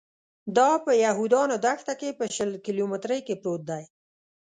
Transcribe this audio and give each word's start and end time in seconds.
دا 0.57 0.69
په 0.85 0.91
یهودانو 1.05 1.55
دښته 1.65 1.93
کې 1.99 2.17
په 2.19 2.25
شل 2.35 2.51
کیلومترۍ 2.65 3.19
کې 3.27 3.35
پروت 3.41 3.61
دی. 3.69 3.83